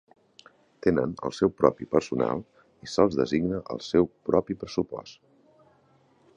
[0.85, 2.41] Tenen el seu propi personal
[2.87, 5.23] i se'ls designa el seu propi pressupost.